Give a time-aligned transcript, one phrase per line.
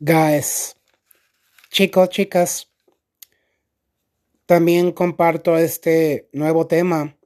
[0.00, 0.74] Guys,
[1.70, 2.68] chicos, chicas,
[4.44, 7.16] también comparto este nuevo tema.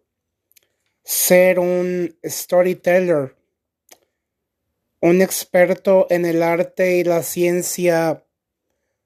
[1.03, 3.35] Ser un storyteller,
[5.01, 8.27] un experto en el arte y la ciencia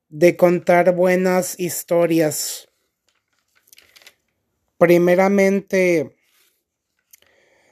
[0.09, 2.69] de contar buenas historias.
[4.77, 6.17] Primeramente,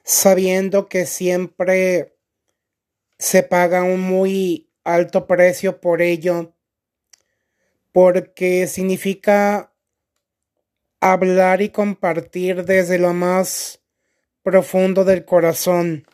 [0.05, 2.17] sabiendo que siempre
[3.19, 6.55] se paga un muy alto precio por ello,
[7.93, 9.73] porque significa
[11.01, 13.83] hablar y compartir desde lo más
[14.43, 16.07] profundo del corazón.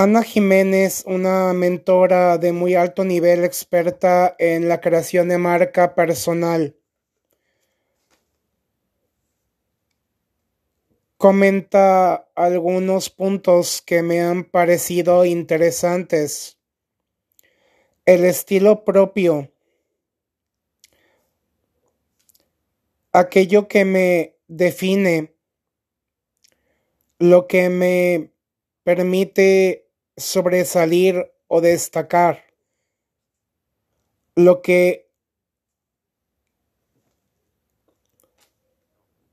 [0.00, 6.77] Ana Jiménez, una mentora de muy alto nivel experta en la creación de marca personal.
[11.18, 16.58] Comenta algunos puntos que me han parecido interesantes.
[18.06, 19.50] El estilo propio.
[23.12, 25.34] Aquello que me define.
[27.18, 28.30] Lo que me
[28.84, 32.44] permite sobresalir o destacar.
[34.36, 35.10] Lo que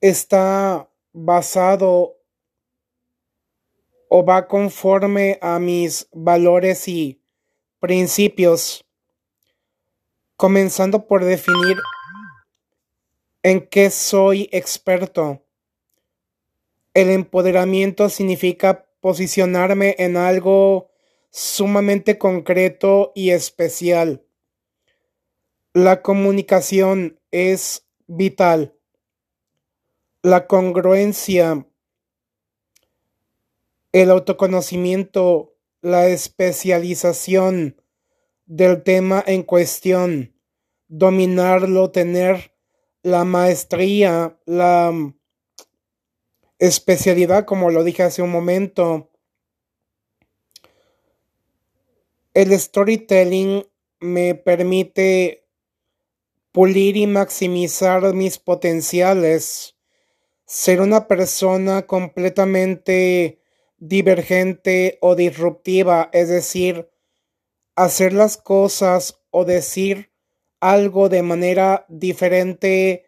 [0.01, 2.17] está basado
[4.09, 7.21] o va conforme a mis valores y
[7.79, 8.85] principios,
[10.35, 11.77] comenzando por definir
[13.43, 15.41] en qué soy experto.
[16.93, 20.91] El empoderamiento significa posicionarme en algo
[21.29, 24.25] sumamente concreto y especial.
[25.73, 28.74] La comunicación es vital
[30.25, 31.67] la congruencia,
[33.91, 37.79] el autoconocimiento, la especialización
[38.47, 40.33] del tema en cuestión,
[40.87, 42.55] dominarlo, tener
[43.03, 44.91] la maestría, la
[46.57, 49.11] especialidad, como lo dije hace un momento.
[52.33, 53.63] El storytelling
[53.99, 55.47] me permite
[56.51, 59.74] pulir y maximizar mis potenciales
[60.45, 63.39] ser una persona completamente
[63.77, 66.89] divergente o disruptiva, es decir,
[67.75, 70.11] hacer las cosas o decir
[70.59, 73.05] algo de manera diferente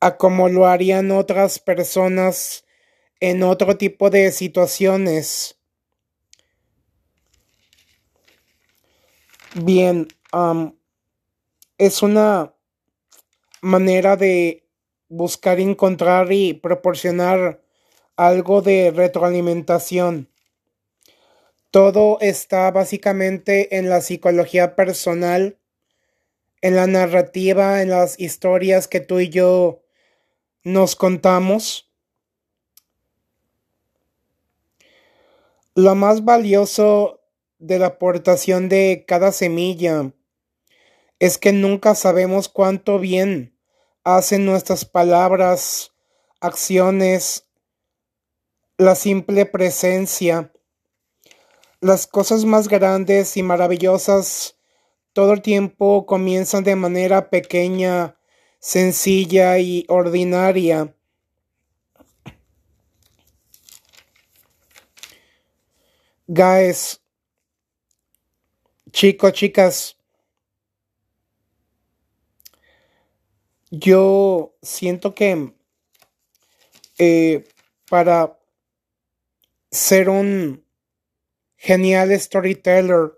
[0.00, 2.64] a como lo harían otras personas
[3.20, 5.58] en otro tipo de situaciones.
[9.54, 10.08] Bien,
[11.76, 12.54] es una
[13.60, 14.59] manera de
[15.10, 17.60] buscar encontrar y proporcionar
[18.16, 20.30] algo de retroalimentación.
[21.70, 25.58] Todo está básicamente en la psicología personal,
[26.62, 29.82] en la narrativa, en las historias que tú y yo
[30.62, 31.90] nos contamos.
[35.74, 37.20] Lo más valioso
[37.58, 40.12] de la aportación de cada semilla
[41.18, 43.59] es que nunca sabemos cuánto bien
[44.04, 45.92] hacen nuestras palabras,
[46.40, 47.48] acciones,
[48.76, 50.52] la simple presencia.
[51.80, 54.56] Las cosas más grandes y maravillosas
[55.12, 58.16] todo el tiempo comienzan de manera pequeña,
[58.58, 60.94] sencilla y ordinaria.
[66.28, 67.02] Guys,
[68.92, 69.99] chicos, chicas,
[73.70, 75.54] Yo siento que
[76.98, 77.44] eh,
[77.88, 78.36] para
[79.70, 80.64] ser un
[81.56, 83.12] genial storyteller,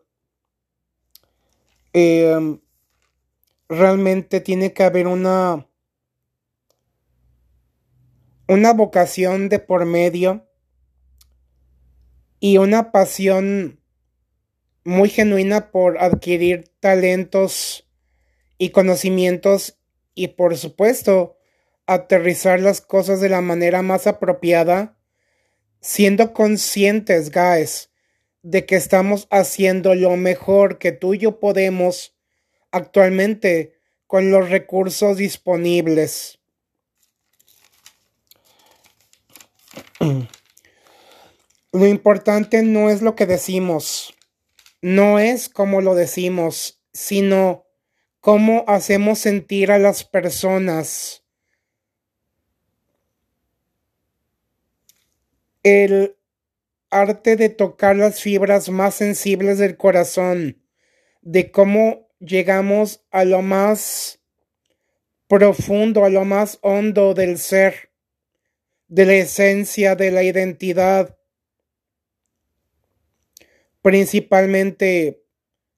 [1.95, 2.61] em,
[3.67, 5.67] realmente tiene que haber una,
[8.47, 10.47] una vocación de por medio
[12.41, 13.81] y una pasión
[14.85, 17.89] muy genuina por adquirir talentos
[18.59, 19.79] y conocimientos
[20.15, 21.37] y por supuesto
[21.87, 24.97] aterrizar las cosas de la manera más apropiada,
[25.81, 27.91] siendo conscientes, guys,
[28.43, 32.15] de que estamos haciendo lo mejor que tú y yo podemos
[32.71, 36.39] actualmente con los recursos disponibles.
[41.75, 44.13] Lo importante no es lo que decimos,
[44.83, 47.65] no es como lo decimos, sino
[48.23, 51.25] cómo hacemos sentir a las personas.
[55.65, 56.17] El
[56.89, 60.63] arte de tocar las fibras más sensibles del corazón,
[61.21, 64.21] de cómo llegamos a lo más
[65.27, 67.91] profundo, a lo más hondo del ser,
[68.87, 71.19] de la esencia, de la identidad.
[73.83, 75.25] Principalmente,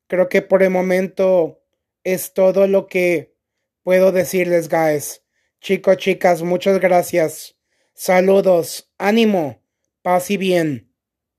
[0.08, 1.63] creo que por el momento
[2.04, 3.34] es todo lo que
[3.82, 5.22] puedo decirles, guys.
[5.60, 7.56] Chicos, chicas, muchas gracias.
[7.94, 9.62] Saludos, ánimo,
[10.02, 10.93] paz y bien.